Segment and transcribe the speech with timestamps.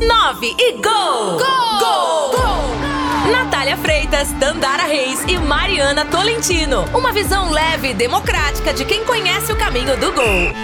[0.00, 1.36] 9 e gol!
[1.36, 1.78] Gol!
[1.78, 2.30] Gol!
[2.30, 3.30] gol!
[3.30, 6.86] Natália Freitas, Dandara Reis e Mariana Tolentino.
[6.94, 10.54] Uma visão leve e democrática de quem conhece o caminho do gol.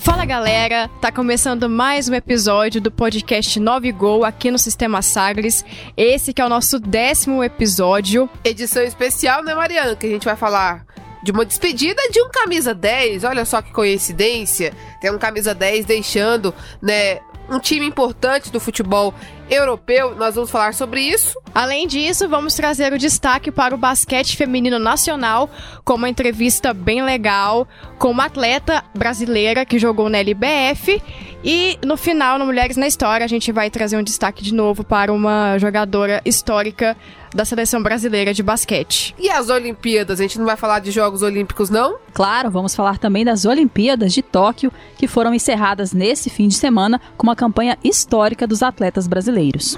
[0.00, 5.64] Fala galera, tá começando mais um episódio do podcast 9 Gol aqui no Sistema Sagres.
[5.96, 8.28] Esse que é o nosso décimo episódio.
[8.44, 9.96] Edição especial, né, Mariana?
[9.96, 10.84] Que a gente vai falar
[11.22, 13.24] de uma despedida de um camisa 10.
[13.24, 14.72] Olha só que coincidência.
[15.00, 17.20] Tem um camisa 10 deixando, né,
[17.50, 19.14] um time importante do futebol
[19.50, 20.14] europeu.
[20.14, 21.40] Nós vamos falar sobre isso.
[21.54, 25.50] Além disso, vamos trazer o destaque para o basquete feminino nacional,
[25.84, 27.66] com uma entrevista bem legal
[27.98, 31.02] com uma atleta brasileira que jogou na LBF.
[31.42, 34.84] E no final, no Mulheres na História, a gente vai trazer um destaque de novo
[34.84, 36.96] para uma jogadora histórica
[37.34, 39.14] da seleção brasileira de basquete.
[39.18, 40.20] E as Olimpíadas?
[40.20, 41.96] A gente não vai falar de Jogos Olímpicos, não?
[42.12, 47.00] Claro, vamos falar também das Olimpíadas de Tóquio, que foram encerradas nesse fim de semana
[47.16, 49.76] com uma campanha histórica dos atletas brasileiros.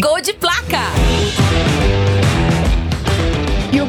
[0.00, 0.80] Gol de placa!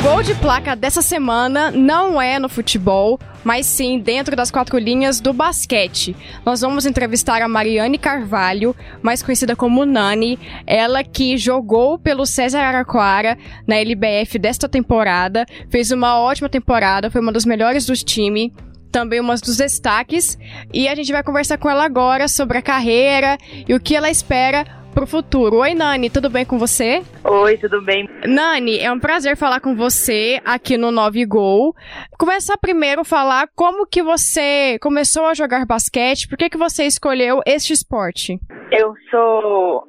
[0.05, 5.19] Gol de placa dessa semana não é no futebol, mas sim dentro das quatro linhas
[5.19, 6.15] do basquete.
[6.45, 12.59] Nós vamos entrevistar a Mariane Carvalho, mais conhecida como Nani, ela que jogou pelo César
[12.59, 13.35] Araquara
[13.67, 18.53] na LBF desta temporada, fez uma ótima temporada, foi uma das melhores do time
[18.91, 20.37] também umas dos destaques.
[20.71, 24.09] E a gente vai conversar com ela agora sobre a carreira e o que ela
[24.09, 24.65] espera
[24.95, 25.57] pro futuro.
[25.57, 27.03] Oi, Nani, tudo bem com você?
[27.21, 28.09] Oi, tudo bem?
[28.25, 31.75] Nani, é um prazer falar com você aqui no 9 Gol.
[32.17, 36.85] Começar primeiro a falar como que você começou a jogar basquete, por que que você
[36.85, 38.39] escolheu este esporte?
[38.71, 39.85] Eu sou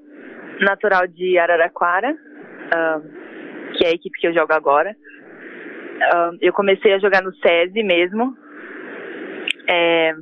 [0.60, 2.12] natural de Araraquara,
[3.78, 4.94] que é a equipe que eu jogo agora.
[6.40, 8.36] Eu comecei a jogar no SESI mesmo.
[9.68, 10.12] É,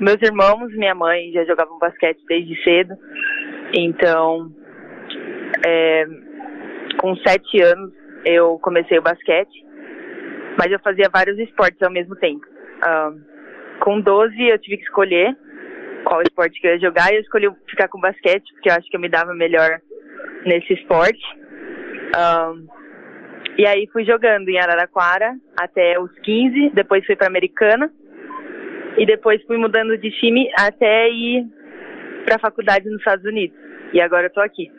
[0.00, 2.94] meus irmãos, minha mãe já jogavam basquete desde cedo.
[3.74, 4.50] Então,
[5.64, 6.06] é,
[6.98, 7.92] com sete anos
[8.24, 9.64] eu comecei o basquete,
[10.58, 12.44] mas eu fazia vários esportes ao mesmo tempo.
[13.80, 15.36] com 12 eu tive que escolher
[16.04, 18.88] qual esporte que eu ia jogar e eu escolhi ficar com basquete, porque eu acho
[18.88, 19.80] que eu me dava melhor
[20.44, 21.22] nesse esporte.
[23.58, 27.90] e aí fui jogando em Araraquara até os 15, depois fui para Americana
[28.96, 31.44] e depois fui mudando de time até ir
[32.26, 33.56] para a faculdade nos Estados Unidos.
[33.92, 34.70] E agora eu tô aqui,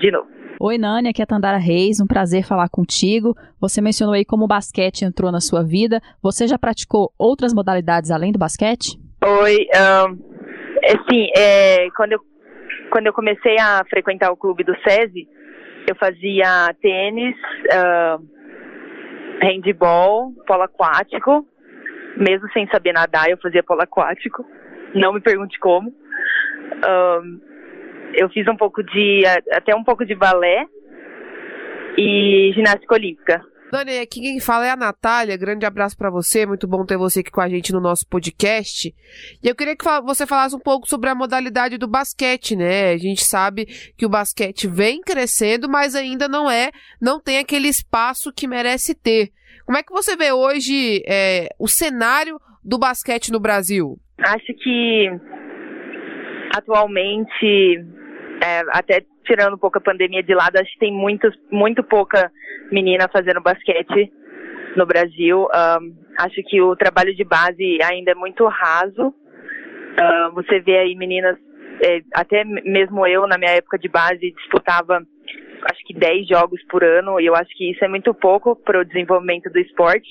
[0.00, 0.28] de novo.
[0.58, 3.34] Oi, Nani, aqui é Tandara Reis, um prazer falar contigo.
[3.60, 6.00] Você mencionou aí como o basquete entrou na sua vida.
[6.22, 8.98] Você já praticou outras modalidades além do basquete?
[9.24, 10.18] Oi, um,
[10.82, 12.20] é, sim, é, quando, eu,
[12.90, 15.28] quando eu comecei a frequentar o clube do SESI,
[15.88, 17.36] eu fazia tênis,
[17.72, 18.22] uh,
[19.42, 21.46] handball, polo aquático,
[22.16, 24.44] mesmo sem saber nadar, eu fazia polo aquático,
[24.94, 25.90] não me pergunte como.
[26.76, 27.40] Um,
[28.14, 29.22] eu fiz um pouco de,
[29.52, 30.64] até um pouco de balé
[31.96, 33.42] e ginástica olímpica.
[33.70, 35.36] Dani, aqui quem fala é a Natália.
[35.36, 36.44] Grande abraço para você.
[36.44, 38.92] Muito bom ter você aqui com a gente no nosso podcast.
[39.40, 42.90] E eu queria que você falasse um pouco sobre a modalidade do basquete, né?
[42.90, 43.66] A gente sabe
[43.96, 48.92] que o basquete vem crescendo, mas ainda não é, não tem aquele espaço que merece
[48.92, 49.30] ter.
[49.64, 53.96] Como é que você vê hoje é, o cenário do basquete no Brasil?
[54.18, 55.08] Acho que
[56.54, 57.84] atualmente
[58.42, 62.30] é, até tirando um pouco a pandemia de lado, acho que tem muitos, muito pouca
[62.72, 64.12] menina fazendo basquete
[64.76, 65.42] no Brasil.
[65.42, 69.08] Um, acho que o trabalho de base ainda é muito raso.
[69.08, 71.36] Uh, você vê aí meninas,
[71.82, 75.02] é, até mesmo eu na minha época de base disputava
[75.70, 78.80] acho que 10 jogos por ano e eu acho que isso é muito pouco para
[78.80, 80.08] o desenvolvimento do esporte.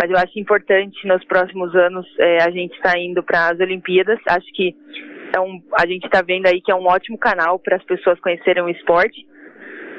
[0.00, 3.60] Mas eu acho importante nos próximos anos é, a gente estar tá indo para as
[3.60, 4.18] Olimpíadas.
[4.26, 4.74] Acho que
[5.34, 8.62] então, a gente está vendo aí que é um ótimo canal para as pessoas conhecerem
[8.62, 9.26] o esporte.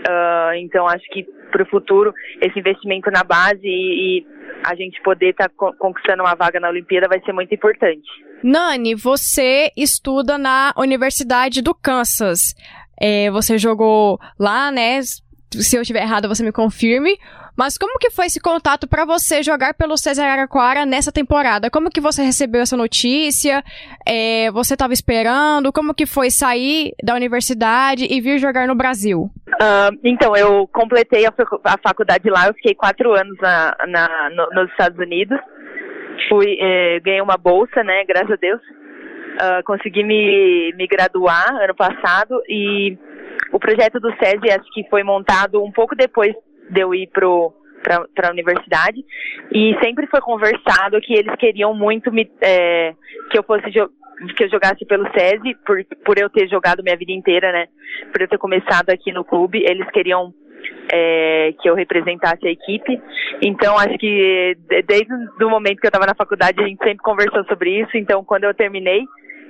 [0.07, 4.27] Uh, então, acho que para o futuro, esse investimento na base e, e
[4.63, 8.07] a gente poder estar tá conquistando uma vaga na Olimpíada vai ser muito importante.
[8.41, 12.55] Nani, você estuda na Universidade do Kansas.
[13.01, 15.01] É, você jogou lá, né?
[15.51, 17.17] Se eu estiver errado, você me confirme.
[17.57, 21.69] Mas como que foi esse contato para você jogar pelo César Araquara nessa temporada?
[21.69, 23.63] Como que você recebeu essa notícia?
[24.05, 25.71] É, você estava esperando?
[25.71, 29.29] Como que foi sair da universidade e vir jogar no Brasil?
[29.47, 31.33] Uh, então, eu completei a,
[31.81, 35.39] faculdade lá, eu fiquei quatro anos na, na no, nos Estados Unidos.
[36.27, 38.61] Fui, eh, ganhei uma bolsa, né, graças a Deus.
[38.61, 42.97] Uh, consegui me, me graduar ano passado e
[43.51, 46.33] o projeto do SESI acho que foi montado um pouco depois
[46.69, 47.53] de eu ir pro
[47.83, 49.05] para a universidade
[49.53, 52.95] e sempre foi conversado que eles queriam muito me, é,
[53.29, 53.69] que eu fosse
[54.35, 57.67] que eu jogasse pelo SESI, por, por eu ter jogado minha vida inteira, né?
[58.11, 60.33] Por eu ter começado aqui no clube, eles queriam
[60.91, 62.99] é, que eu representasse a equipe.
[63.41, 64.57] Então, acho que
[64.87, 65.13] desde
[65.43, 67.97] o momento que eu estava na faculdade, a gente sempre conversou sobre isso.
[67.97, 69.03] Então, quando eu terminei,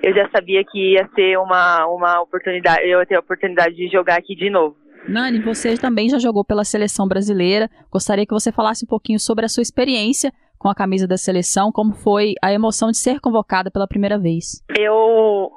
[0.04, 3.88] eu já sabia que ia ser uma, uma oportunidade, eu ia ter a oportunidade de
[3.88, 4.76] jogar aqui de novo.
[5.08, 7.70] Nani, você também já jogou pela seleção brasileira.
[7.92, 11.72] Gostaria que você falasse um pouquinho sobre a sua experiência com a camisa da seleção,
[11.72, 14.64] como foi a emoção de ser convocada pela primeira vez.
[14.78, 15.52] Eu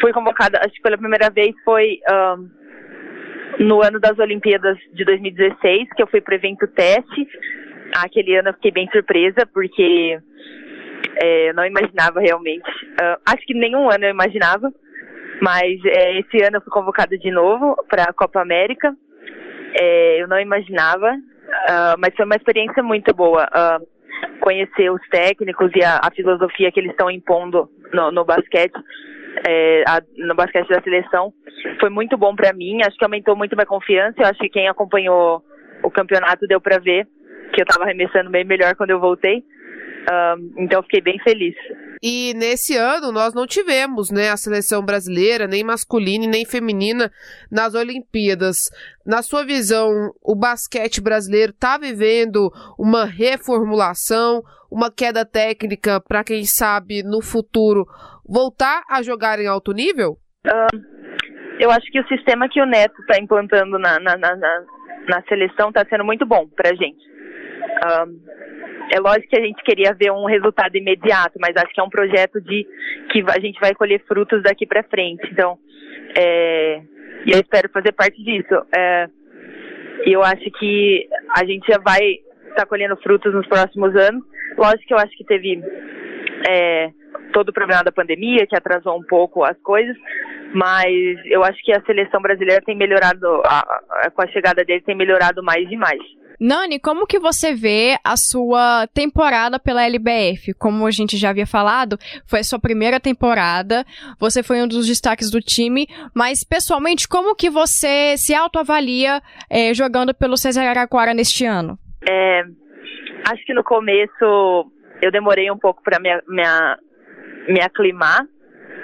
[0.00, 2.48] fui convocada, acho que pela primeira vez foi um,
[3.64, 7.26] no ano das Olimpíadas de 2016, que eu fui para o evento teste.
[7.96, 10.18] Aquele ano eu fiquei bem surpresa, porque
[11.22, 12.68] é, não imaginava realmente.
[13.00, 14.72] Uh, acho que nenhum ano eu imaginava,
[15.40, 18.94] mas é, esse ano eu fui convocada de novo para a Copa América.
[19.80, 23.44] É, eu não imaginava, uh, mas foi uma experiência muito boa.
[23.44, 23.98] Uh,
[24.40, 28.74] conhecer os técnicos e a, a filosofia que eles estão impondo no, no basquete,
[29.46, 31.32] é, a, no basquete da seleção,
[31.80, 32.80] foi muito bom para mim.
[32.82, 34.16] Acho que aumentou muito minha confiança.
[34.18, 35.42] Eu acho que quem acompanhou
[35.82, 37.06] o campeonato deu para ver
[37.52, 39.42] que eu estava arremessando bem melhor quando eu voltei.
[40.56, 41.54] Então fiquei bem feliz.
[42.02, 47.10] E nesse ano nós não tivemos, né, a seleção brasileira, nem masculina nem feminina
[47.50, 48.70] nas Olimpíadas.
[49.04, 49.90] Na sua visão,
[50.22, 57.86] o basquete brasileiro está vivendo uma reformulação, uma queda técnica para quem sabe no futuro
[58.28, 60.18] voltar a jogar em alto nível?
[61.58, 64.36] Eu acho que o sistema que o Neto está implantando na, na, na,
[65.08, 67.00] na seleção está sendo muito bom para a gente.
[67.58, 68.20] Um,
[68.90, 71.90] é lógico que a gente queria ver um resultado imediato, mas acho que é um
[71.90, 72.66] projeto de
[73.10, 75.28] que a gente vai colher frutos daqui para frente.
[75.30, 75.58] Então,
[76.16, 76.80] é,
[77.26, 78.54] eu espero fazer parte disso.
[78.74, 79.08] É,
[80.06, 82.00] eu acho que a gente já vai
[82.48, 84.24] estar tá colhendo frutos nos próximos anos.
[84.56, 85.62] Lógico que eu acho que teve
[86.48, 86.90] é,
[87.32, 89.96] todo o problema da pandemia que atrasou um pouco as coisas,
[90.54, 90.86] mas
[91.26, 94.96] eu acho que a seleção brasileira tem melhorado, a, a, com a chegada dele, tem
[94.96, 96.00] melhorado mais e mais.
[96.40, 100.54] Nani, como que você vê a sua temporada pela LBF?
[100.54, 103.84] Como a gente já havia falado, foi a sua primeira temporada,
[104.20, 109.20] você foi um dos destaques do time, mas pessoalmente, como que você se autoavalia
[109.50, 111.76] é, jogando pelo César Araquara neste ano?
[112.08, 112.42] É,
[113.28, 114.70] acho que no começo
[115.02, 118.20] eu demorei um pouco para me, aclimar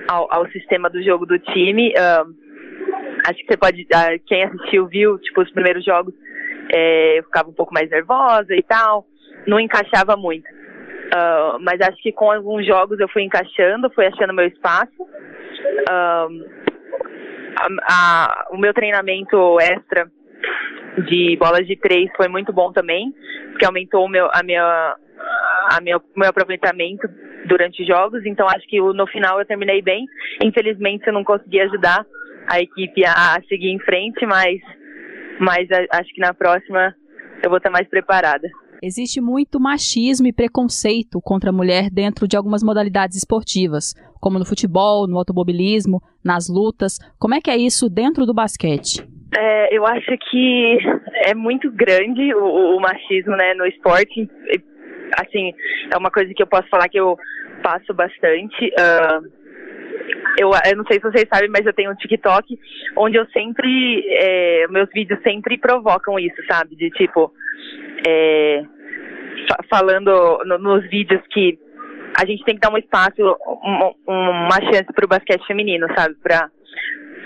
[0.08, 1.90] ao, ao, sistema do jogo do time.
[1.90, 2.34] Uh,
[3.26, 6.14] acho que você pode, uh, quem assistiu viu, tipo, os primeiros jogos,
[6.74, 9.06] é, eu ficava um pouco mais nervosa e tal,
[9.46, 10.46] não encaixava muito.
[10.48, 15.02] Uh, mas acho que com alguns jogos eu fui encaixando, fui achando meu espaço.
[15.02, 16.64] Uh,
[17.56, 20.10] a, a, o meu treinamento extra
[21.06, 23.12] de bolas de três foi muito bom também,
[23.50, 24.96] porque aumentou o meu, a minha,
[25.70, 27.06] a meu, meu aproveitamento
[27.46, 28.26] durante jogos.
[28.26, 30.06] Então acho que no final eu terminei bem.
[30.42, 32.04] Infelizmente eu não consegui ajudar
[32.48, 34.58] a equipe a, a seguir em frente, mas
[35.40, 36.94] mas acho que na próxima
[37.42, 38.48] eu vou estar mais preparada.
[38.82, 44.44] Existe muito machismo e preconceito contra a mulher dentro de algumas modalidades esportivas, como no
[44.44, 46.98] futebol, no automobilismo, nas lutas.
[47.18, 49.06] Como é que é isso dentro do basquete?
[49.36, 50.78] É, eu acho que
[51.26, 54.28] é muito grande o, o, machismo né, no esporte.
[55.16, 55.52] Assim,
[55.92, 57.16] é uma coisa que eu posso falar que eu
[57.62, 58.66] passo bastante.
[58.66, 59.43] Uh,
[60.38, 62.58] eu, eu não sei se vocês sabem, mas eu tenho um TikTok
[62.96, 66.76] onde eu sempre, é, meus vídeos sempre provocam isso, sabe?
[66.76, 67.32] De tipo,
[68.06, 68.64] é,
[69.70, 71.58] falando no, nos vídeos que
[72.16, 76.14] a gente tem que dar um espaço, um, uma chance pro basquete feminino, sabe?
[76.22, 76.48] Pra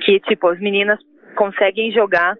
[0.04, 0.98] que, tipo, as meninas
[1.36, 2.36] conseguem jogar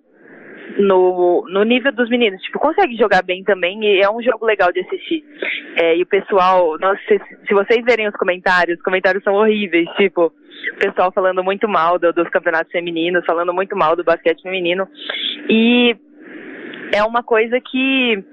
[0.78, 2.40] no, no nível dos meninos.
[2.42, 5.24] Tipo, consegue jogar bem também e é um jogo legal de assistir.
[5.76, 9.88] É, e o pessoal, nossa, se, se, vocês verem os comentários, os comentários são horríveis.
[9.96, 10.32] Tipo,
[10.72, 14.88] o pessoal falando muito mal do, dos campeonatos femininos, falando muito mal do basquete feminino.
[15.48, 15.96] E
[16.92, 18.24] é uma coisa que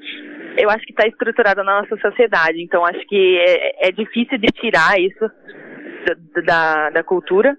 [0.57, 2.61] eu acho que está estruturada na nossa sociedade.
[2.61, 5.29] Então, acho que é, é difícil de tirar isso
[6.05, 7.55] da, da, da cultura,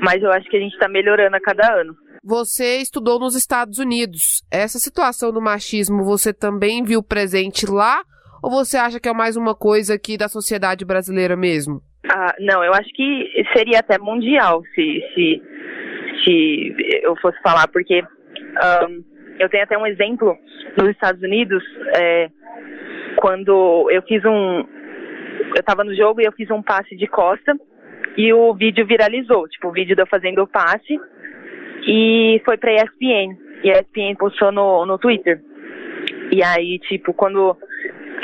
[0.00, 1.94] mas eu acho que a gente está melhorando a cada ano.
[2.22, 4.42] Você estudou nos Estados Unidos.
[4.50, 8.02] Essa situação do machismo você também viu presente lá?
[8.42, 11.82] Ou você acha que é mais uma coisa aqui da sociedade brasileira mesmo?
[12.10, 15.42] Ah, não, eu acho que seria até mundial se, se,
[16.22, 19.04] se eu fosse falar, porque um,
[19.38, 20.36] eu tenho até um exemplo
[20.76, 21.62] nos Estados Unidos,
[21.96, 22.30] é,
[23.16, 24.66] quando eu fiz um.
[25.54, 27.56] Eu estava no jogo e eu fiz um passe de costa
[28.16, 30.98] e o vídeo viralizou, tipo, o vídeo de eu fazendo o passe
[31.86, 33.36] e foi pra ESPN.
[33.62, 35.40] E a ESPN postou no, no Twitter.
[36.30, 37.56] E aí, tipo, quando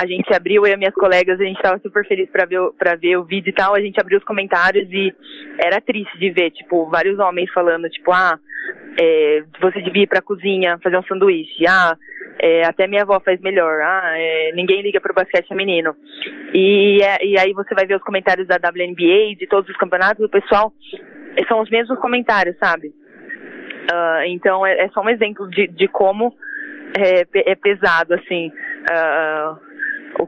[0.01, 2.97] a gente abriu, eu e minhas colegas, a gente estava super feliz para ver, pra
[2.97, 5.15] ver o vídeo e tal, a gente abriu os comentários e
[5.63, 8.39] era triste de ver, tipo, vários homens falando, tipo, ah,
[8.99, 11.99] é, você devia ir pra cozinha fazer um sanduíche, ah,
[12.41, 15.95] é, até minha avó faz melhor, ah, é, ninguém liga pro basquete feminino.
[16.55, 20.25] E, é, e aí você vai ver os comentários da WNBA, de todos os campeonatos,
[20.25, 20.73] o pessoal,
[21.47, 22.89] são os mesmos comentários, sabe?
[22.89, 26.35] Uh, então é, é, só um exemplo de, de como
[26.97, 29.70] é, é pesado, assim, uh,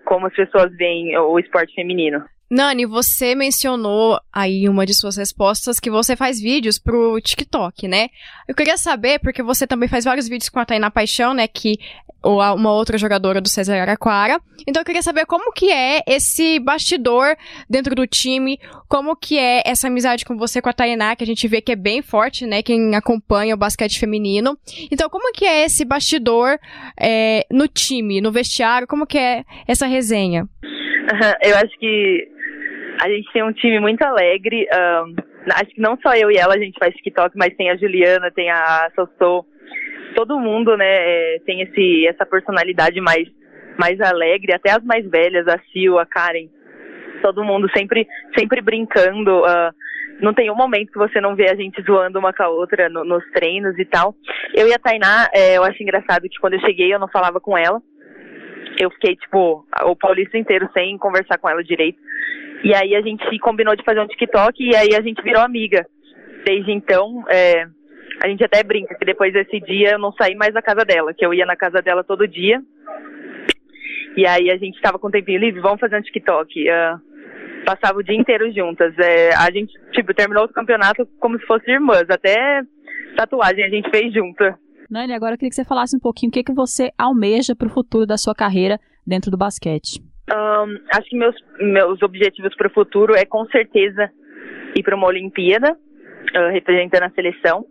[0.01, 2.25] como as pessoas veem o esporte feminino.
[2.53, 8.09] Nani, você mencionou aí uma de suas respostas que você faz vídeos pro TikTok, né?
[8.47, 11.49] Eu queria saber, porque você também faz vários vídeos com a Tainá Paixão, né?
[11.49, 11.79] Que
[12.23, 14.39] ou uma outra jogadora do César Araquara.
[14.67, 17.35] Então eu queria saber como que é esse bastidor
[17.71, 21.27] dentro do time, como que é essa amizade com você com a Tainá, que a
[21.27, 22.63] gente vê que é bem forte, né?
[22.63, 24.59] Quem acompanha o basquete feminino.
[24.91, 26.59] Então como que é esse bastidor
[27.01, 30.47] é, no time, no vestiário, como que é essa resenha?
[31.43, 32.32] Eu acho que
[33.01, 34.67] a gente tem um time muito alegre.
[34.73, 35.15] Um,
[35.53, 38.31] acho que não só eu e ela a gente faz TikTok, mas tem a Juliana,
[38.31, 39.45] tem a Sossô.
[40.15, 43.27] Todo mundo, né, é, tem esse, essa personalidade mais,
[43.79, 44.53] mais alegre.
[44.53, 46.49] Até as mais velhas, a Sil, a Karen.
[47.23, 48.07] Todo mundo sempre,
[48.37, 49.41] sempre brincando.
[49.41, 49.73] Uh,
[50.21, 52.89] não tem um momento que você não vê a gente zoando uma com a outra
[52.89, 54.15] no, nos treinos e tal.
[54.55, 57.41] Eu e a Tainá, é, eu acho engraçado que quando eu cheguei eu não falava
[57.41, 57.81] com ela.
[58.79, 61.99] Eu fiquei, tipo, o Paulista inteiro sem conversar com ela direito.
[62.65, 65.87] E aí a gente combinou de fazer um TikTok e aí a gente virou amiga.
[66.45, 67.67] Desde então, é,
[68.23, 71.13] a gente até brinca que depois desse dia eu não saí mais da casa dela,
[71.13, 72.61] que eu ia na casa dela todo dia.
[74.17, 76.69] E aí a gente tava com um tempinho livre, vamos fazer um TikTok.
[76.69, 78.97] Uh, passava o dia inteiro juntas.
[78.99, 82.09] É, a gente, tipo, terminou o campeonato como se fosse irmãs.
[82.11, 82.63] Até
[83.17, 84.45] tatuagem a gente fez junto.
[84.91, 87.67] Nani, agora eu queria que você falasse um pouquinho o que, que você almeja para
[87.67, 90.01] o futuro da sua carreira dentro do basquete.
[90.33, 94.11] Um, acho que meus, meus objetivos para o futuro é com certeza
[94.75, 97.67] ir para uma Olimpíada, uh, representando a seleção.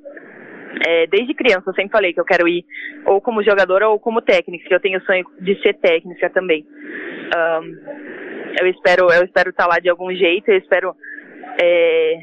[0.88, 2.64] É, desde criança eu sempre falei que eu quero ir
[3.06, 6.66] ou como jogadora ou como técnica, que eu tenho o sonho de ser técnica também.
[7.36, 7.76] Um,
[8.60, 10.96] eu espero eu espero estar lá de algum jeito, eu espero
[11.62, 12.16] é,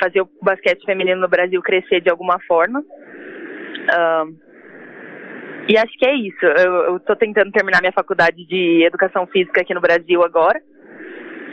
[0.00, 2.80] fazer o basquete feminino no Brasil crescer de alguma forma.
[2.80, 4.47] Um,
[5.68, 6.44] e acho que é isso.
[6.44, 10.60] Eu estou tentando terminar minha faculdade de educação física aqui no Brasil agora.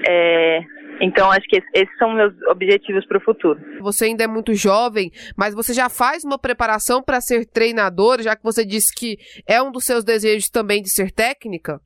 [0.08, 0.62] É,
[1.02, 3.60] então, acho que esses são meus objetivos para o futuro.
[3.82, 8.36] Você ainda é muito jovem, mas você já faz uma preparação para ser treinador, já
[8.36, 9.18] que você disse que
[9.48, 11.80] é um dos seus desejos também de ser técnica?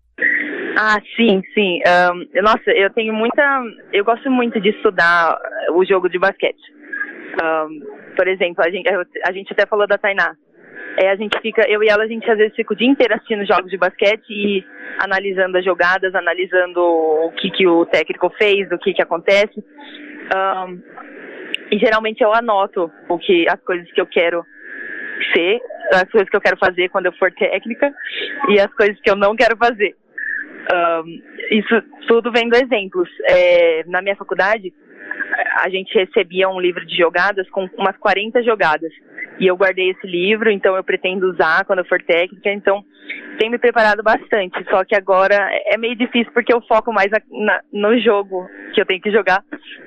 [0.77, 1.79] Ah, sim, sim.
[2.13, 3.62] Um, nossa, eu tenho muita.
[3.91, 5.38] Eu gosto muito de estudar
[5.74, 6.62] o jogo de basquete.
[7.43, 8.88] Um, por exemplo, a gente,
[9.25, 10.36] a gente até falou da Tainá.
[10.98, 13.13] É, a gente fica, eu e ela, a gente às vezes fica o dia inteiro
[13.13, 14.65] assistindo jogos de basquete e
[15.00, 19.63] analisando as jogadas, analisando o que, que o técnico fez, o que, que acontece.
[20.36, 20.81] Um,
[21.72, 24.43] e geralmente eu anoto o que, as coisas que eu quero
[25.34, 25.60] ser,
[25.93, 27.93] as coisas que eu quero fazer quando eu for técnica
[28.50, 29.96] e as coisas que eu não quero fazer.
[30.72, 33.10] Um, isso tudo vendo exemplos.
[33.27, 34.74] É, na minha faculdade,
[35.62, 38.91] a gente recebia um livro de jogadas com umas 40 jogadas.
[39.39, 42.51] E eu guardei esse livro, então eu pretendo usar quando eu for técnica.
[42.51, 42.84] Então,
[43.38, 44.63] tenho me preparado bastante.
[44.70, 48.82] Só que agora é meio difícil porque eu foco mais na, na, no jogo que
[48.82, 49.44] eu tenho que jogar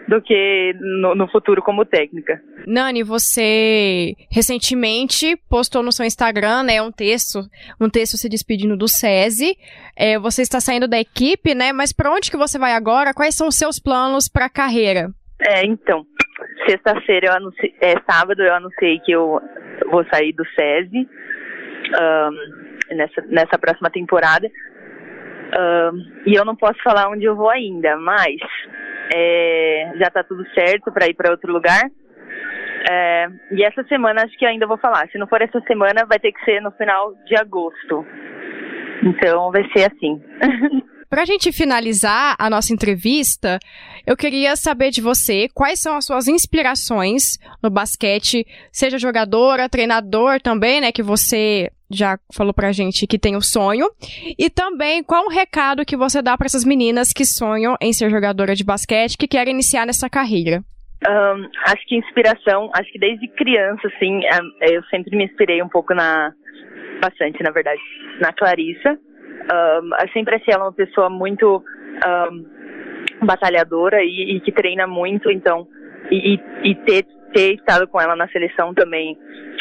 [0.09, 2.41] do que no, no, futuro como técnica.
[2.67, 7.41] Nani, você recentemente postou no seu Instagram, né, um texto,
[7.81, 9.57] um texto se despedindo do SESI.
[9.97, 11.73] É, você está saindo da equipe, né?
[11.73, 13.15] Mas para onde que você vai agora?
[13.15, 15.02] Quais são os seus planos para a carreira?
[15.45, 16.07] É, então,
[16.67, 19.41] sexta-feira eu anunciei, é, sábado eu anunciei que eu
[19.91, 21.09] vou sair do SESI
[22.01, 24.49] um, nessa, nessa próxima temporada.
[25.55, 28.37] Um, e eu não posso falar onde eu vou ainda, mas
[29.15, 31.83] é, já tá tudo certo para ir para outro lugar.
[32.91, 35.09] É, e essa semana acho que ainda vou falar.
[35.09, 38.07] Se não for essa semana, vai ter que ser no final de agosto.
[39.03, 40.23] Então vai ser assim.
[41.13, 43.59] Para a gente finalizar a nossa entrevista,
[44.07, 50.41] eu queria saber de você quais são as suas inspirações no basquete, seja jogadora, treinador
[50.41, 53.91] também, né, que você já falou pra gente que tem o sonho,
[54.39, 58.09] e também qual o recado que você dá para essas meninas que sonham em ser
[58.09, 60.65] jogadora de basquete, que querem iniciar nessa carreira.
[61.07, 64.23] Um, acho que inspiração, acho que desde criança, assim,
[64.63, 66.33] eu sempre me inspirei um pouco na,
[67.03, 67.83] bastante, na verdade,
[68.19, 68.99] na Clarissa,
[69.43, 71.63] um, sempre achei ela uma pessoa muito
[72.07, 75.67] um, batalhadora e, e, que treina muito, então,
[76.11, 79.19] e, e, ter, ter estado com ela na seleção também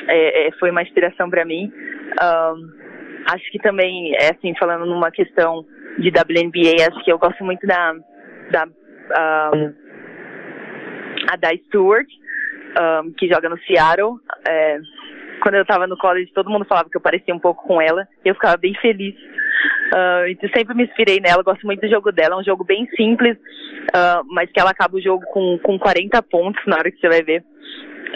[0.08, 1.72] é, é, foi uma inspiração para mim.
[2.22, 2.70] Um,
[3.28, 5.66] acho que também, é assim, falando numa questão
[5.98, 6.88] de WNBA.
[6.88, 7.94] Acho que eu gosto muito da,
[8.52, 8.68] da
[11.30, 12.08] a da Stewart,
[13.04, 14.16] um, que joga no Seattle.
[14.48, 14.80] É,
[15.42, 18.08] quando eu estava no college, todo mundo falava que eu parecia um pouco com ela.
[18.24, 19.16] Eu ficava bem feliz.
[19.92, 22.36] Uh, sempre me inspirei nela, gosto muito do jogo dela.
[22.36, 26.22] É um jogo bem simples, uh, mas que ela acaba o jogo com, com 40
[26.24, 27.44] pontos na hora que você vai ver.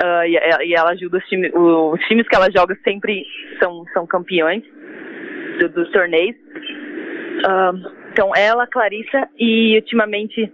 [0.02, 3.26] Uh, e, e, ela ajuda os times, os times que ela joga sempre
[3.60, 4.64] são, são campeões
[5.60, 6.36] do, dos torneios.
[8.12, 10.52] então ela, Clarissa, e ultimamente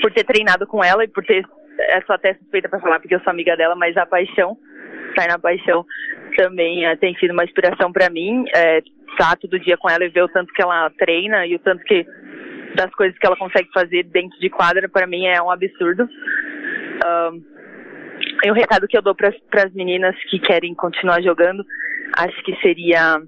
[0.00, 1.44] por ter treinado com ela e por ter,
[1.78, 4.56] é só até suspeita para falar porque eu sou amiga dela, mas a paixão,
[5.10, 5.84] estar na paixão
[6.36, 8.44] também é, tem sido uma inspiração para mim.
[8.54, 11.58] É, estar todo dia com ela e ver o tanto que ela treina e o
[11.58, 12.06] tanto que
[12.74, 16.08] das coisas que ela consegue fazer dentro de quadra, para mim é um absurdo.
[17.06, 17.42] Um,
[18.44, 19.30] e o recado que eu dou para
[19.64, 21.64] as meninas que querem continuar jogando,
[22.16, 23.20] acho que seria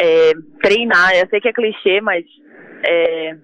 [0.00, 1.14] é, treinar.
[1.14, 2.24] Eu sei que é clichê, mas
[2.86, 3.36] é,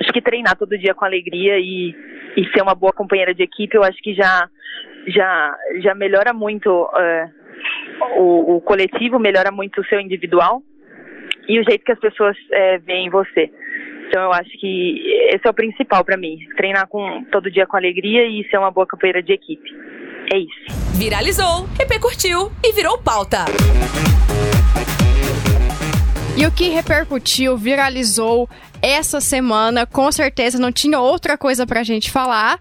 [0.00, 1.94] acho que treinar todo dia com alegria e,
[2.36, 4.48] e ser uma boa companheira de equipe, eu acho que já
[5.06, 7.30] já já melhora muito é,
[8.16, 10.62] o, o, coletivo, melhora muito o seu individual
[11.48, 13.50] e o jeito que as pessoas é, veem você.
[14.08, 15.02] Então eu acho que
[15.32, 18.70] esse é o principal para mim, treinar com todo dia com alegria e ser uma
[18.70, 19.70] boa companheira de equipe.
[20.32, 20.98] É isso.
[20.98, 23.44] Viralizou, repercutiu e virou pauta.
[26.36, 28.48] E o que repercutiu, viralizou
[28.80, 32.58] essa semana, com certeza não tinha outra coisa pra gente falar,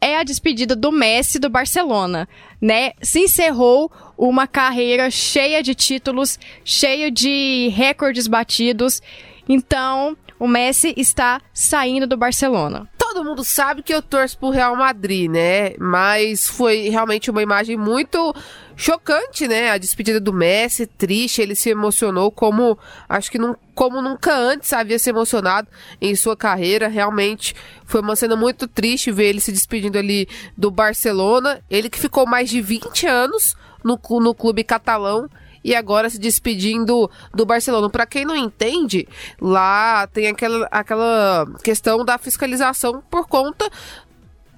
[0.00, 2.28] é a despedida do Messi do Barcelona,
[2.60, 2.92] né?
[3.00, 3.90] Se encerrou
[4.28, 9.02] uma carreira cheia de títulos, cheia de recordes batidos.
[9.48, 12.88] Então, o Messi está saindo do Barcelona.
[12.96, 15.74] Todo mundo sabe que eu torço pro Real Madrid, né?
[15.76, 18.32] Mas foi realmente uma imagem muito
[18.76, 19.70] chocante, né?
[19.70, 24.72] A despedida do Messi, triste, ele se emocionou como acho que não, como nunca antes
[24.72, 25.66] havia se emocionado
[26.00, 26.86] em sua carreira.
[26.86, 31.98] Realmente foi uma cena muito triste ver ele se despedindo ali do Barcelona, ele que
[31.98, 35.28] ficou mais de 20 anos no, no clube catalão
[35.64, 37.88] e agora se despedindo do Barcelona.
[37.88, 39.06] Para quem não entende,
[39.40, 43.70] lá tem aquela, aquela questão da fiscalização por conta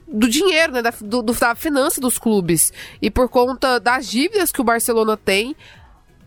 [0.07, 2.73] do dinheiro, né, da, do, da finança dos clubes.
[3.01, 5.57] E por conta das dívidas que o Barcelona tem,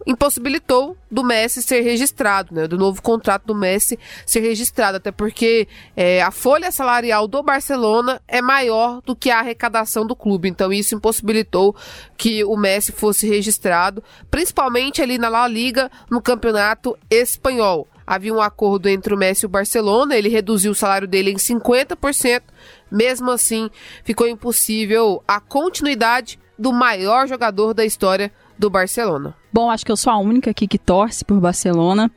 [0.05, 2.67] impossibilitou do Messi ser registrado, né?
[2.67, 8.21] Do novo contrato do Messi ser registrado, até porque é, a folha salarial do Barcelona
[8.27, 11.75] é maior do que a arrecadação do clube, então isso impossibilitou
[12.17, 17.87] que o Messi fosse registrado, principalmente ali na La Liga, no campeonato espanhol.
[18.05, 21.35] Havia um acordo entre o Messi e o Barcelona, ele reduziu o salário dele em
[21.35, 22.41] 50%,
[22.89, 23.69] mesmo assim
[24.03, 29.35] ficou impossível a continuidade do maior jogador da história do Barcelona.
[29.57, 32.11] Bom, acho que eu sou a única aqui que torce por Barcelona.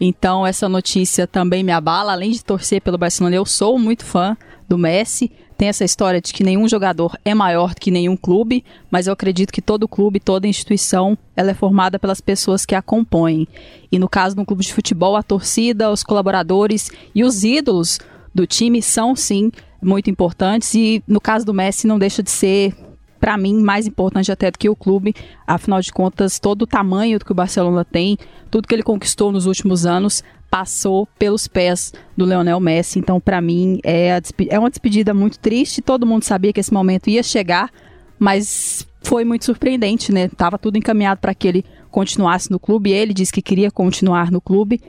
[0.00, 2.12] Então essa notícia também me abala.
[2.12, 4.34] Além de torcer pelo Barcelona, eu sou muito fã
[4.66, 5.30] do Messi.
[5.58, 9.12] Tem essa história de que nenhum jogador é maior do que nenhum clube, mas eu
[9.12, 13.46] acredito que todo clube, toda instituição, ela é formada pelas pessoas que a compõem.
[13.92, 18.00] E no caso do clube de futebol, a torcida, os colaboradores e os ídolos
[18.34, 22.74] do time são sim muito importantes e no caso do Messi não deixa de ser
[23.18, 25.14] para mim, mais importante até do que o clube.
[25.46, 28.18] Afinal de contas, todo o tamanho que o Barcelona tem,
[28.50, 32.98] tudo que ele conquistou nos últimos anos, passou pelos pés do Leonel Messi.
[32.98, 35.82] Então, para mim, é, é uma despedida muito triste.
[35.82, 37.70] Todo mundo sabia que esse momento ia chegar,
[38.18, 40.28] mas foi muito surpreendente, né?
[40.28, 42.90] Tava tudo encaminhado para que ele continuasse no clube.
[42.90, 44.80] Ele disse que queria continuar no clube.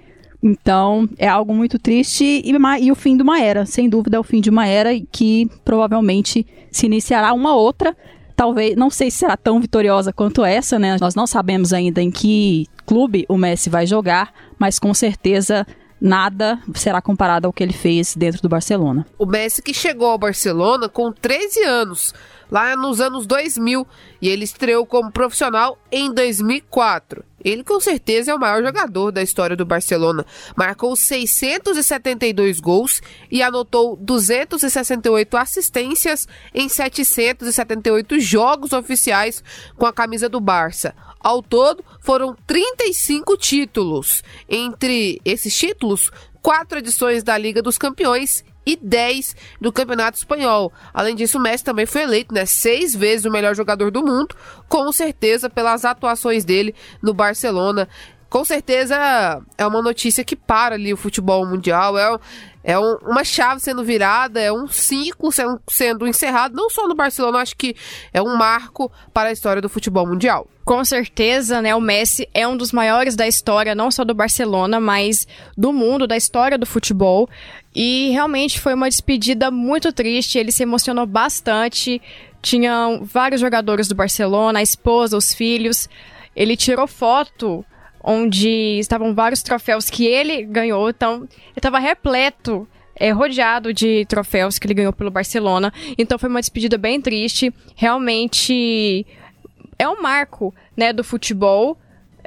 [0.41, 4.19] Então, é algo muito triste e, e, o fim de uma era, sem dúvida, é
[4.19, 7.97] o fim de uma era que provavelmente se iniciará uma outra
[8.37, 10.95] talvez, não sei se será tão vitoriosa quanto essa, né?
[11.01, 15.65] Nós não sabemos ainda em que clube o Messi vai jogar, mas com certeza
[15.99, 19.05] nada será comparado ao que ele fez dentro do Barcelona.
[19.17, 22.13] O Messi que chegou ao Barcelona com 13 anos,
[22.51, 23.85] lá nos anos 2000,
[24.21, 27.25] e ele estreou como profissional em 2004.
[27.43, 30.25] Ele com certeza é o maior jogador da história do Barcelona.
[30.55, 39.43] Marcou 672 gols e anotou 268 assistências em 778 jogos oficiais
[39.75, 40.95] com a camisa do Barça.
[41.19, 44.23] Ao todo, foram 35 títulos.
[44.49, 50.73] Entre esses títulos, quatro edições da Liga dos Campeões e 10 do Campeonato Espanhol.
[50.93, 54.35] Além disso, o Messi também foi eleito, né, seis vezes o melhor jogador do mundo,
[54.67, 57.87] com certeza pelas atuações dele no Barcelona.
[58.29, 61.97] Com certeza é uma notícia que para ali o futebol mundial.
[61.97, 62.19] É,
[62.63, 66.95] é um, uma chave sendo virada, é um ciclo sendo, sendo encerrado, não só no
[66.95, 67.75] Barcelona, acho que
[68.13, 70.47] é um marco para a história do futebol mundial.
[70.65, 71.73] Com certeza, né?
[71.73, 75.25] O Messi é um dos maiores da história, não só do Barcelona, mas
[75.57, 77.29] do mundo, da história do futebol.
[77.73, 80.37] E realmente foi uma despedida muito triste.
[80.37, 82.01] Ele se emocionou bastante.
[82.41, 85.87] Tinham vários jogadores do Barcelona, a esposa, os filhos.
[86.35, 87.65] Ele tirou foto
[88.09, 90.89] onde estavam vários troféus que ele ganhou.
[90.89, 92.65] Então, ele estava repleto
[92.95, 95.73] é, rodeado de troféus que ele ganhou pelo Barcelona.
[95.97, 97.53] Então foi uma despedida bem triste.
[97.75, 99.05] Realmente
[99.77, 101.77] é um marco, né, do futebol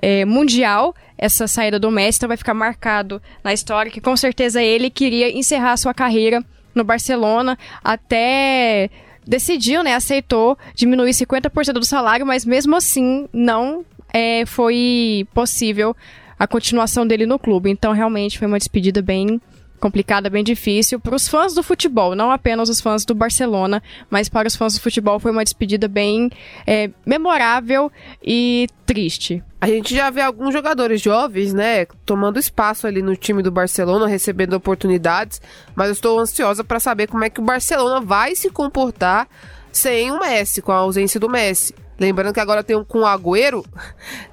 [0.01, 4.63] é, mundial, essa saída do Messi, então vai ficar marcado na história que com certeza
[4.63, 8.89] ele queria encerrar sua carreira no Barcelona, até
[9.27, 15.97] decidiu, né, aceitou diminuir 50% do salário, mas mesmo assim não é, foi possível
[16.39, 17.71] a continuação dele no clube.
[17.71, 19.41] Então realmente foi uma despedida bem
[19.81, 24.29] complicada, bem difícil para os fãs do futebol, não apenas os fãs do Barcelona, mas
[24.29, 26.31] para os fãs do futebol foi uma despedida bem
[26.67, 27.91] é, memorável
[28.23, 29.43] e triste.
[29.61, 34.07] A gente já vê alguns jogadores jovens, né, tomando espaço ali no time do Barcelona,
[34.07, 35.41] recebendo oportunidades,
[35.75, 39.27] mas eu estou ansiosa para saber como é que o Barcelona vai se comportar
[39.73, 41.75] sem o Messi, com a ausência do Messi.
[42.01, 43.63] Lembrando que agora tem um com Agüero,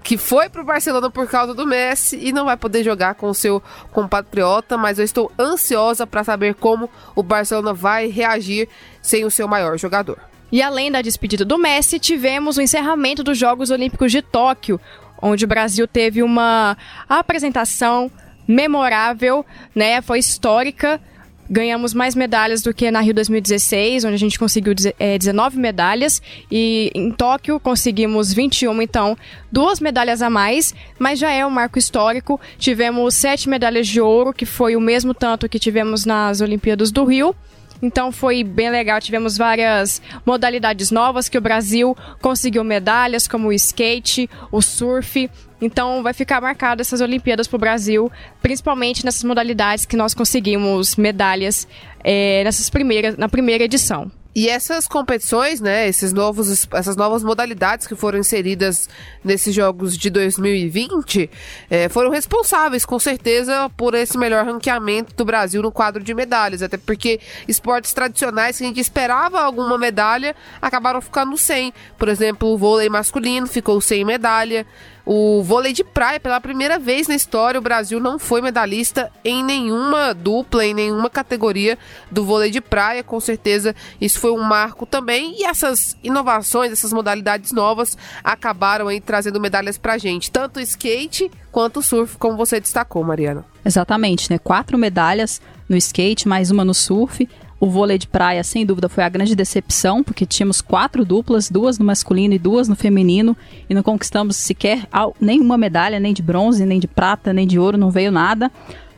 [0.01, 3.33] que foi pro Barcelona por causa do Messi e não vai poder jogar com o
[3.33, 8.69] seu compatriota, mas eu estou ansiosa para saber como o Barcelona vai reagir
[9.01, 10.17] sem o seu maior jogador.
[10.49, 14.79] E além da despedida do Messi, tivemos o encerramento dos Jogos Olímpicos de Tóquio,
[15.21, 16.77] onde o Brasil teve uma
[17.09, 18.09] apresentação
[18.47, 20.01] memorável, né?
[20.01, 21.01] Foi histórica
[21.49, 26.21] ganhamos mais medalhas do que na Rio 2016, onde a gente conseguiu é, 19 medalhas,
[26.51, 29.17] e em Tóquio conseguimos 21, então
[29.51, 32.39] duas medalhas a mais, mas já é um marco histórico.
[32.57, 37.03] Tivemos sete medalhas de ouro, que foi o mesmo tanto que tivemos nas Olimpíadas do
[37.05, 37.35] Rio.
[37.81, 43.53] Então foi bem legal, tivemos várias modalidades novas que o Brasil conseguiu medalhas, como o
[43.53, 45.29] skate, o surf.
[45.61, 48.11] Então vai ficar marcado essas Olimpíadas para o Brasil,
[48.41, 51.67] principalmente nessas modalidades que nós conseguimos medalhas
[52.03, 54.11] é, nessas primeiras, na primeira edição.
[54.37, 58.87] E essas competições, né, esses novos, essas novas modalidades que foram inseridas
[59.23, 61.27] nesses Jogos de 2020
[61.71, 66.61] é, foram responsáveis, com certeza, por esse melhor ranqueamento do Brasil no quadro de medalhas.
[66.61, 71.73] Até porque esportes tradicionais que a gente esperava alguma medalha acabaram ficando sem.
[71.97, 74.67] Por exemplo, o vôlei masculino ficou sem medalha.
[75.09, 79.41] O vôlei de praia, pela primeira vez na história, o Brasil não foi medalhista em
[79.41, 81.77] nenhuma dupla, em nenhuma categoria
[82.11, 83.01] do vôlei de praia.
[83.01, 85.39] Com certeza, isso foi um marco também.
[85.39, 90.29] E essas inovações, essas modalidades novas, acabaram aí trazendo medalhas pra gente.
[90.29, 93.45] Tanto o skate quanto o surf, como você destacou, Mariana.
[93.63, 94.37] Exatamente, né?
[94.37, 97.29] Quatro medalhas no skate, mais uma no surf.
[97.59, 101.79] O vôlei de praia, sem dúvida, foi a grande decepção, porque tínhamos quatro duplas, duas
[101.79, 103.35] no masculino e duas no feminino,
[103.67, 104.87] e não conquistamos sequer
[105.19, 108.51] nenhuma medalha, nem de bronze, nem de prata, nem de ouro, não veio nada.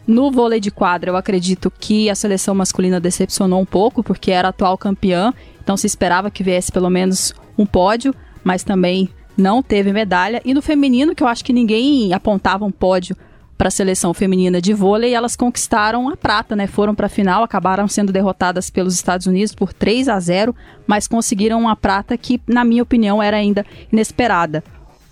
[0.06, 4.50] No vôlei de quadra, eu acredito que a seleção masculina decepcionou um pouco, porque era
[4.50, 9.93] atual campeã, então se esperava que viesse pelo menos um pódio, mas também não teve
[9.93, 10.41] medalha.
[10.43, 13.15] E no feminino, que eu acho que ninguém apontava um pódio
[13.60, 16.65] para a seleção feminina de vôlei, elas conquistaram a prata, né?
[16.65, 20.56] Foram para a final, acabaram sendo derrotadas pelos Estados Unidos por 3 a 0,
[20.88, 24.63] mas conseguiram uma prata que, na minha opinião, era ainda inesperada.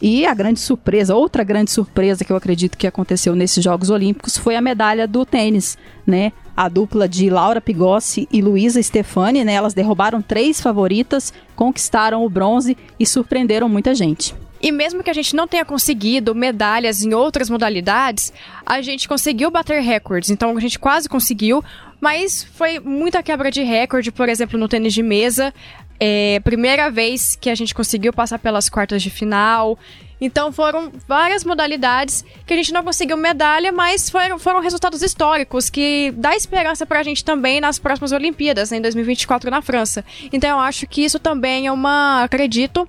[0.01, 4.37] E a grande surpresa, outra grande surpresa que eu acredito que aconteceu nesses Jogos Olímpicos
[4.37, 6.31] foi a medalha do tênis, né?
[6.55, 9.55] A dupla de Laura Pigossi e Luísa Stefani, né?
[9.55, 14.33] Elas derrubaram três favoritas, conquistaram o bronze e surpreenderam muita gente.
[14.61, 18.33] E mesmo que a gente não tenha conseguido medalhas em outras modalidades,
[18.65, 20.29] a gente conseguiu bater recordes.
[20.29, 21.63] Então a gente quase conseguiu,
[22.01, 25.53] mas foi muita quebra de recorde, por exemplo, no tênis de mesa.
[25.99, 29.77] É, primeira vez que a gente conseguiu passar pelas quartas de final.
[30.19, 35.69] Então foram várias modalidades que a gente não conseguiu medalha, mas foram, foram resultados históricos
[35.69, 40.03] que dá esperança pra gente também nas próximas Olimpíadas, né, em 2024 na França.
[40.31, 42.87] Então eu acho que isso também é uma, acredito,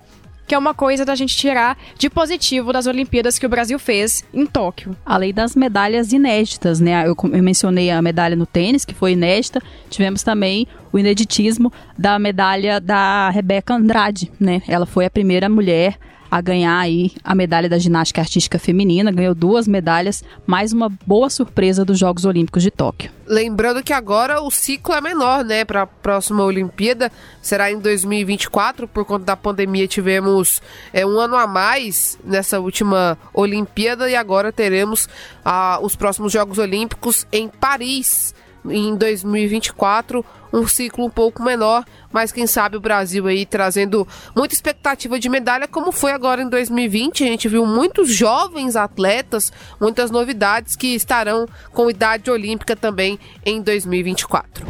[0.49, 4.25] que é uma coisa da gente tirar de positivo das Olimpíadas que o Brasil fez
[4.33, 4.97] em Tóquio.
[5.05, 7.07] Além das medalhas inéditas, né?
[7.07, 9.63] Eu, eu mencionei a medalha no tênis, que foi inédita.
[9.91, 14.63] Tivemos também o ineditismo da medalha da Rebeca Andrade, né?
[14.67, 15.99] Ela foi a primeira mulher
[16.31, 21.31] a ganhar aí a medalha da ginástica artística feminina, ganhou duas medalhas, mais uma boa
[21.31, 23.11] surpresa dos Jogos Olímpicos de Tóquio.
[23.27, 27.13] Lembrando que agora o ciclo é menor, né, para a próxima Olimpíada,
[27.43, 30.63] será em 2024, por conta da pandemia tivemos
[30.93, 35.09] é, um ano a mais nessa última Olimpíada e agora teremos
[35.45, 38.35] ah, os próximos Jogos Olímpicos em Paris
[38.67, 44.55] em 2024, um ciclo um pouco menor, mas quem sabe o Brasil aí trazendo muita
[44.55, 47.25] expectativa de medalha, como foi agora em 2020.
[47.25, 53.61] A gente viu muitos jovens atletas, muitas novidades que estarão com idade olímpica também em
[53.61, 54.67] 2024.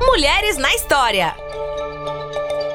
[0.00, 1.43] Mulheres na História.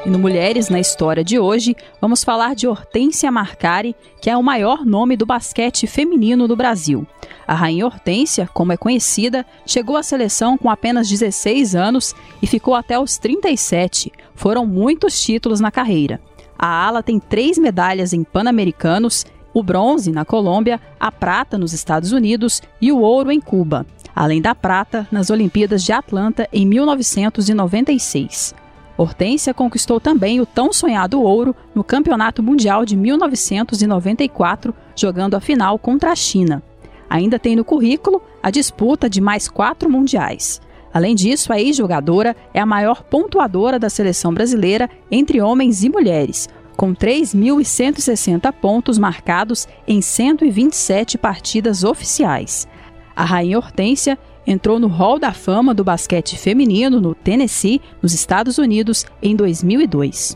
[0.10, 4.42] E no Mulheres na História de hoje, vamos falar de Hortência Marcari, que é o
[4.42, 7.06] maior nome do basquete feminino do Brasil.
[7.48, 12.74] A Rainha Hortência, como é conhecida, chegou à seleção com apenas 16 anos e ficou
[12.74, 14.12] até os 37.
[14.34, 16.20] Foram muitos títulos na carreira.
[16.58, 22.12] A ala tem três medalhas em Pan-Americanos, o bronze na Colômbia, a prata nos Estados
[22.12, 28.56] Unidos e o ouro em Cuba, além da prata nas Olimpíadas de Atlanta em 1996.
[29.00, 35.80] Hortência conquistou também o tão sonhado ouro no Campeonato Mundial de 1994, jogando a final
[35.80, 36.62] contra a China.
[37.10, 40.60] Ainda tem no currículo a disputa de mais quatro mundiais.
[40.94, 46.50] Além disso, a ex-jogadora é a maior pontuadora da seleção brasileira entre homens e mulheres,
[46.76, 52.68] com 3.160 pontos marcados em 127 partidas oficiais.
[53.16, 58.58] A Rainha Hortência entrou no Hall da Fama do basquete feminino no Tennessee, nos Estados
[58.58, 60.36] Unidos, em 2002.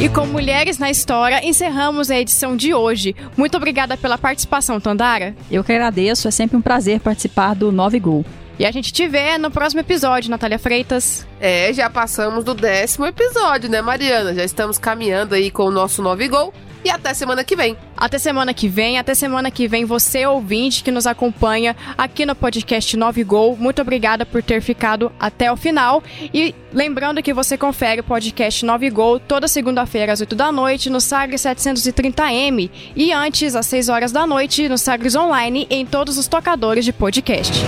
[0.00, 3.14] E com Mulheres na História, encerramos a edição de hoje.
[3.36, 5.34] Muito obrigada pela participação, Tandara.
[5.50, 8.24] Eu que agradeço, é sempre um prazer participar do Nove Gol.
[8.58, 11.26] E a gente te vê no próximo episódio, Natália Freitas.
[11.40, 14.34] É, já passamos do décimo episódio, né, Mariana?
[14.34, 16.52] Já estamos caminhando aí com o nosso Nove Gol
[16.84, 17.76] e até semana que vem.
[17.96, 22.34] Até semana que vem, até semana que vem, você ouvinte que nos acompanha aqui no
[22.34, 23.56] podcast 9 Gol.
[23.56, 26.02] Muito obrigada por ter ficado até o final.
[26.32, 30.90] E lembrando que você confere o podcast 9 Gol toda segunda-feira às 8 da noite
[30.90, 36.18] no Sagres 730M e antes às 6 horas da noite no Sagres Online em todos
[36.18, 37.64] os tocadores de podcast.